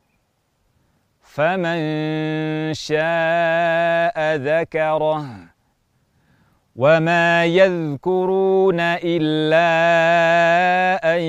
فمن 1.31 1.79
شاء 2.73 4.35
ذكره 4.35 5.25
وما 6.75 7.45
يذكرون 7.45 8.79
إلا 8.79 9.71
أن 11.15 11.21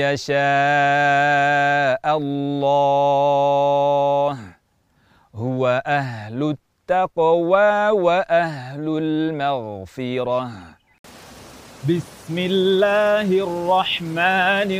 يشاء 0.00 0.40
الله. 2.16 2.78
هو 5.34 5.82
أهل 5.86 6.56
التقوى 6.56 7.88
وأهل 7.90 8.98
المغفرة. 9.02 10.50
بسم 11.88 12.38
الله 12.38 13.28
الرحمن 13.48 14.70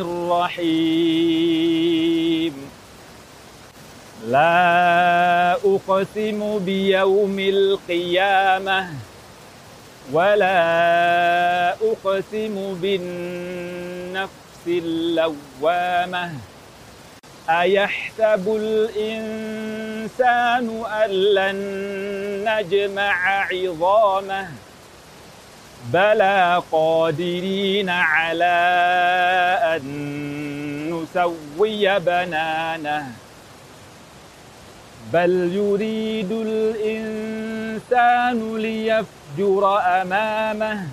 الرحيم. 0.57 1.33
لا 4.29 5.53
أقسم 5.53 6.59
بيوم 6.59 7.39
القيامة 7.39 8.89
ولا 10.13 11.71
أقسم 11.73 12.75
بالنفس 12.83 14.67
اللوامة. 14.67 16.33
أيحسب 17.51 18.57
الإنسان 18.61 19.47
أن 21.05 21.11
لن 21.11 21.57
نجمع 22.49 23.47
عظامه؟ 23.53 24.49
بلى 25.93 26.63
قادرين 26.73 27.89
على 27.89 28.55
أن 29.77 29.83
نسوي 30.91 31.99
بنانه. 31.99 33.13
بل 35.13 35.53
يريد 35.53 36.33
الإنسان 36.33 38.57
ليفجر 38.57 39.79
أمامه. 39.79 40.87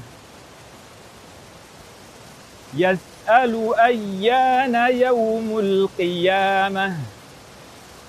يسأل 2.77 3.73
أيان 3.79 4.75
يوم 4.95 5.59
القيامة؟ 5.59 6.97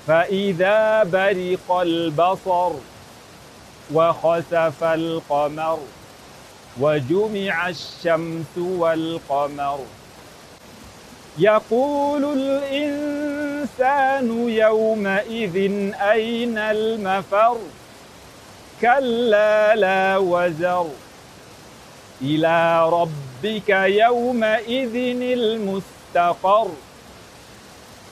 فإذا 0.07 1.03
برق 1.03 1.73
البصر 1.73 2.73
وخسف 3.95 4.85
القمر 4.85 5.79
وجمع 6.81 7.69
الشمس 7.69 8.59
والقمر. 8.59 9.79
يقول 11.39 12.25
الإنسان 12.25 13.50
يومئذ 14.49 15.57
أين 16.01 16.59
المفر؟ 16.59 17.57
كلا 18.81 19.75
لا 19.75 20.17
وزر. 20.17 20.87
إلى 22.23 22.89
ربك 22.91 23.69
يومئذ 23.69 24.97
المستقر. 25.23 26.69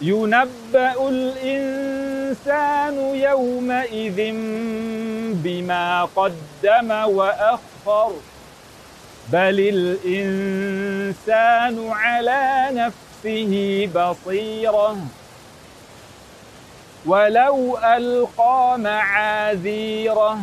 ينبأ 0.03 1.09
الإنسان 1.09 2.97
يومئذ 3.15 4.33
بما 5.45 6.05
قدم 6.05 6.91
وأخر. 6.91 8.13
بل 9.33 9.97
الإنسان 10.09 11.91
على 11.91 12.69
نفسه 12.73 13.89
بصيرة. 13.95 14.97
ولو 17.07 17.79
ألقى 17.79 18.77
معاذيره. 18.79 20.39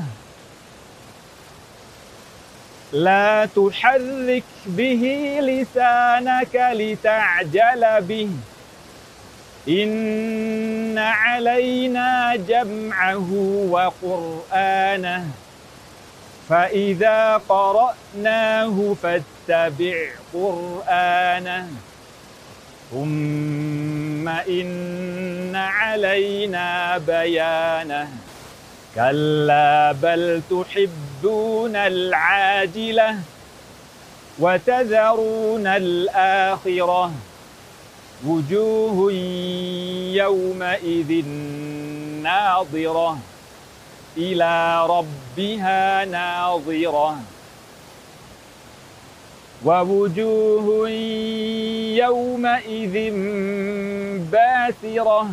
لا 2.94 3.46
تحرك 3.46 4.44
به 4.66 5.38
لسانك 5.42 6.56
لتعجل 6.56 8.02
به. 8.02 8.30
إن 9.70 10.98
علينا 10.98 12.36
جمعه 12.36 13.32
وقرآنه. 13.70 15.26
فإذا 16.50 17.42
قرأناه 17.50 18.96
فاتبع 19.04 20.08
قرآنه. 20.34 21.70
ثم 22.96 24.28
إن 24.28 25.56
علينا 25.56 26.98
بيانه 26.98 28.10
كلا 28.96 29.92
بل 29.92 30.42
تحبون 30.50 31.76
العاجلة 31.76 33.16
وتذرون 34.40 35.68
الآخرة 35.68 37.12
وجوه 38.26 39.12
يومئذ 40.14 41.26
ناظرة 42.24 43.18
إلى 44.18 44.86
ربها 44.88 46.06
ناظرة 46.06 47.18
ووجوه 49.64 50.90
يومئذ 51.96 52.96
باسرة 54.32 55.30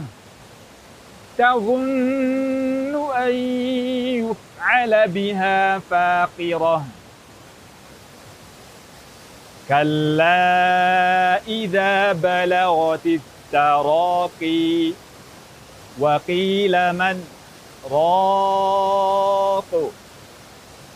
تظن 1.39 2.95
أن 3.17 3.35
يفعل 4.21 5.09
بها 5.09 5.79
فاقرة. 5.79 6.85
كلا 9.69 11.41
إذا 11.47 12.13
بلغت 12.13 13.07
التراقي 13.07 14.93
وقيل 15.99 16.93
من 16.93 17.27
راق. 17.91 19.91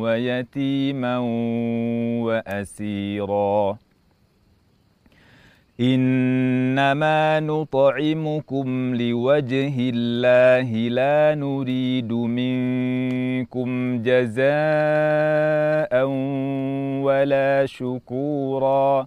ويتيما 0.00 1.18
وأسيرا. 2.24 3.78
إنما 5.80 7.40
نطعمكم 7.40 8.94
لوجه 8.94 9.74
الله 9.78 10.88
لا 10.88 11.34
نريد 11.34 12.12
منكم 12.12 14.02
جزاء 14.02 14.44
ولا 17.04 17.66
شكورا. 17.66 19.06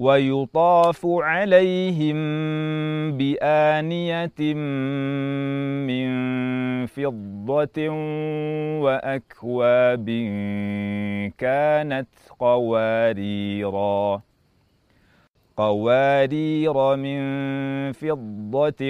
ويطاف 0.00 1.06
عليهم 1.06 2.16
بآنية 3.16 4.54
من 5.84 6.10
فضة 6.86 7.88
وأكواب 8.80 10.06
كانت 11.38 12.08
قواريرا. 12.38 14.20
قوارير 15.56 16.96
من 16.96 17.20
فضة 17.92 18.82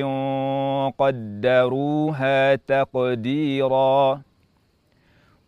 قدروها 0.91 2.55
تقديرا. 2.55 4.23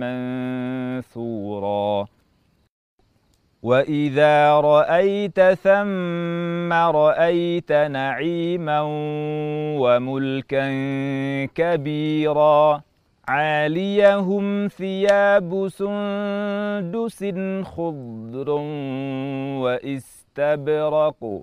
منثورا 0.00 2.06
واذا 3.62 4.60
رايت 4.60 5.40
ثم 5.40 6.72
رايت 6.72 7.72
نعيما 7.72 8.80
وملكا 9.78 10.66
كبيرا 11.54 12.82
عاليهم 13.28 14.68
ثياب 14.68 15.68
سندس 15.68 17.24
خضر 17.62 18.50
واستبرق 19.62 21.42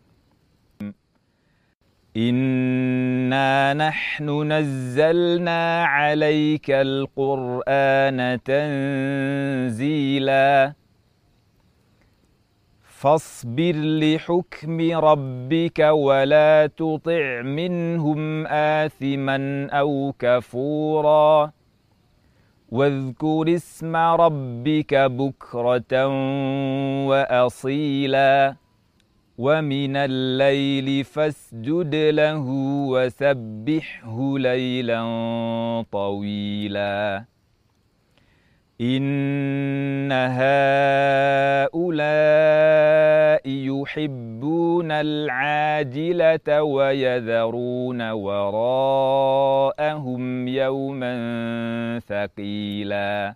إنا 2.17 3.73
نحن 3.73 4.51
نزلنا 4.51 5.83
عليك 5.83 6.71
القرآن 6.71 8.39
تنزيلاً 8.45 9.61
فاصبر 13.01 13.75
لحكم 13.75 14.81
ربك 14.91 15.79
ولا 15.79 16.69
تطع 16.77 17.41
منهم 17.41 18.47
آثما 18.47 19.67
أو 19.71 20.13
كفورا 20.19 21.51
واذكر 22.71 23.55
اسم 23.55 23.95
ربك 23.95 24.93
بكرة 24.93 26.07
وأصيلا 27.07 28.55
ومن 29.37 29.95
الليل 29.95 31.03
فاسجد 31.03 31.95
له 31.95 32.45
وسبحه 32.87 34.37
ليلا 34.37 35.01
طويلا. 35.91 37.25
إن 38.81 40.11
هؤلاء 40.11 40.51
يحبون 43.45 44.91
العاجلة 44.91 46.63
ويذرون 46.63 48.11
وراءهم 48.11 49.17
يوما 50.47 51.99
ثقيلا. 51.99 53.35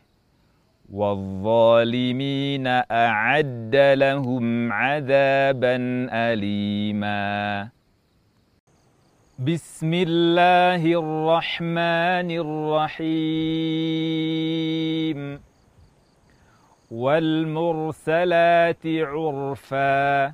والظالمين 0.93 2.67
أعد 2.91 3.75
لهم 3.75 4.73
عذابا 4.73 6.07
أليما. 6.11 7.69
بسم 9.39 9.93
الله 9.93 10.85
الرحمن 10.85 12.31
الرحيم. 12.31 13.11
والمرسلات 16.91 18.85
عرفا 18.85 20.33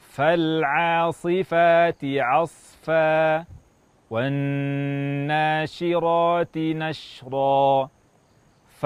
فالعاصفات 0.00 2.04
عصفا 2.04 3.44
والناشرات 4.10 6.58
نشرا. 6.58 7.95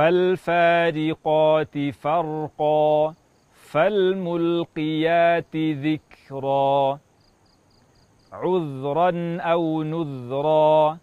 فالفارقات 0.00 1.90
فرقا 1.90 3.14
فالملقيات 3.52 5.56
ذكرا. 5.56 6.98
عذرا 8.32 9.38
أو 9.40 9.82
نذرا 9.82 10.98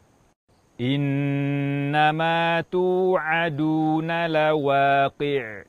إنما 0.82 2.64
توعدون 2.72 4.28
لواقع. 4.28 5.64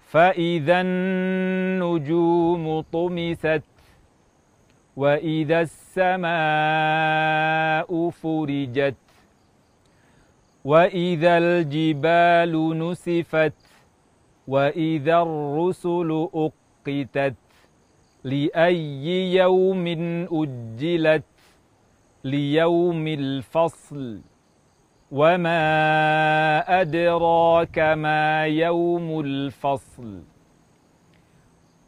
فإذا 0.00 0.80
النجوم 0.80 2.80
طمست 2.80 3.62
وإذا 4.96 5.60
السماء 5.60 6.30
فرجت 8.10 9.05
واذا 10.66 11.38
الجبال 11.38 12.78
نسفت 12.78 13.52
واذا 14.48 15.22
الرسل 15.22 16.28
اقتت 16.34 17.34
لاي 18.24 19.34
يوم 19.34 19.86
اجلت 20.32 21.24
ليوم 22.24 23.06
الفصل 23.06 24.20
وما 25.10 25.60
ادراك 26.80 27.78
ما 27.78 28.46
يوم 28.46 29.20
الفصل 29.20 30.22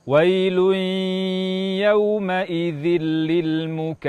ويل 0.07 0.59
يومئذ 1.83 2.87
للمكذبين 3.31 4.09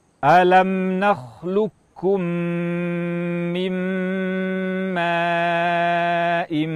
ألم 0.23 0.99
نخلقكم 0.99 2.21
من 3.53 3.71
ماء 4.93 6.67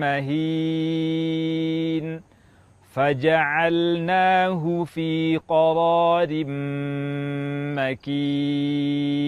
مهين 0.00 1.42
فجعلناه 2.92 4.84
في 4.84 5.40
قرار 5.48 6.44
مكين 7.76 9.22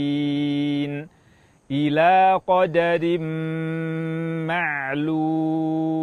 إلى 1.71 2.41
قدر 2.47 3.19
معلوم 4.49 5.95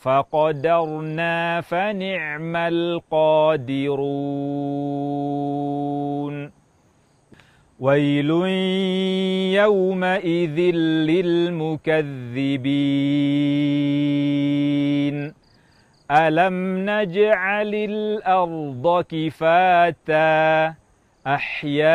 فقدرنا 0.00 1.60
فنعم 1.60 2.56
القادرون. 2.56 3.98
ويل 7.80 8.30
يومئذ 9.54 10.60
للمكذبين. 10.80 11.98
ألم 16.10 16.90
نجعل 16.90 17.74
الأرض 17.74 19.04
كفاتا؟ 19.08 20.74
أحياء 21.26 21.88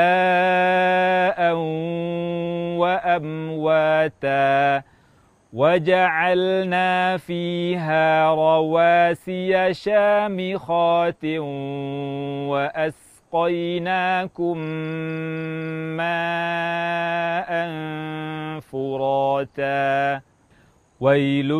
وأمواتا. 2.78 4.84
وجعلنا 5.54 7.18
فيها 7.18 8.34
رواسي 8.36 9.74
شامخات 9.74 11.26
وأسقيناكم 13.34 14.58
ماء 15.98 17.70
فراتا. 18.60 20.22
ويل 21.00 21.52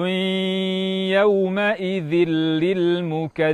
يومئذ 1.12 2.14
للمكذبين. 2.64 3.54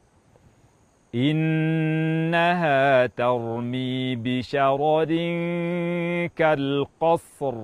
إنها 1.15 3.05
ترمي 3.05 4.15
بشرد 4.15 5.11
كالقصر 6.35 7.55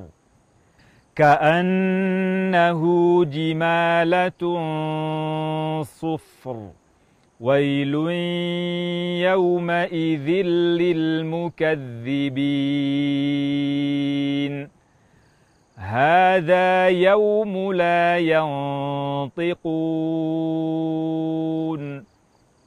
كأنه 1.16 2.82
جمالة 3.26 4.64
صفر. 5.84 6.70
ويل 7.40 7.96
يومئذ 9.22 10.30
للمكذبين. 10.82 11.58
هذا 15.76 16.88
يوم 16.88 17.74
لا 17.74 18.18
ينطقون. 18.18 19.68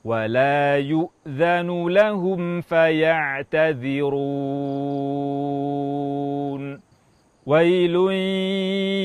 ولا 0.04 0.78
يؤذن 0.78 1.88
لهم 1.88 2.60
فيعتذرون. 2.60 4.00
ويل 7.46 7.94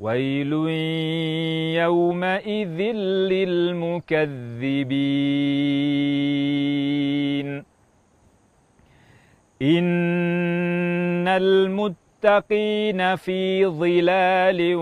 ويل 0.00 0.52
يومئذ 1.76 2.80
للمكذبين. 3.32 4.20
إن 9.62 11.28
المتقين 11.28 13.16
في 13.16 13.66
ظلال 13.66 14.74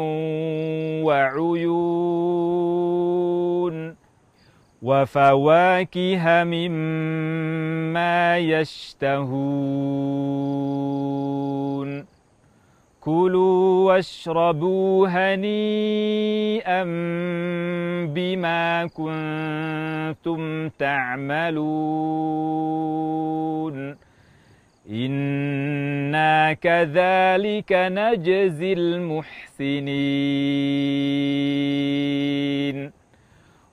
وعيون. 1.04 2.38
وفواكه 4.82 6.44
مما 6.44 8.38
يشتهون. 8.38 9.58
كلوا 13.00 13.86
واشربوا 13.86 15.08
هنيئا 15.08 16.84
بما 18.04 18.86
كنتم 18.86 20.68
تعملون. 20.68 22.18
أنا 24.90 26.52
كذلك 26.52 27.72
نجزي 27.72 28.72
المحسنين. 28.72 29.78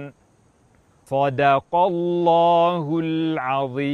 صدق 1.11 1.75
الله 1.75 2.99
العظيم. 3.03 3.91